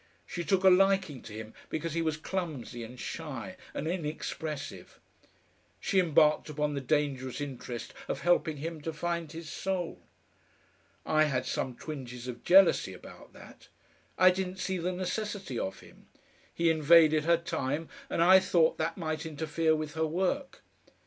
She 0.25 0.43
took 0.43 0.63
a 0.63 0.69
liking 0.71 1.21
to 1.21 1.33
him 1.33 1.53
because 1.69 1.93
he 1.93 2.01
was 2.01 2.17
clumsy 2.17 2.81
and 2.83 2.99
shy 2.99 3.55
and 3.71 3.87
inexpressive; 3.87 4.99
she 5.79 5.99
embarked 5.99 6.49
upon 6.49 6.73
the 6.73 6.81
dangerous 6.81 7.39
interest 7.39 7.93
of 8.07 8.21
helping 8.21 8.57
him 8.57 8.81
to 8.81 8.93
find 8.93 9.31
his 9.31 9.47
soul. 9.47 10.01
I 11.05 11.25
had 11.25 11.45
some 11.45 11.75
twinges 11.75 12.27
of 12.27 12.43
jealousy 12.43 12.93
about 12.95 13.33
that. 13.33 13.67
I 14.17 14.31
didn't 14.31 14.57
see 14.57 14.79
the 14.79 14.91
necessity 14.91 15.59
of 15.59 15.81
him. 15.81 16.07
He 16.51 16.71
invaded 16.71 17.25
her 17.25 17.37
time, 17.37 17.87
and 18.09 18.23
I 18.23 18.39
thought 18.39 18.79
that 18.79 18.97
might 18.97 19.23
interfere 19.23 19.75
with 19.75 19.93
her 19.93 20.07
work. 20.07 20.63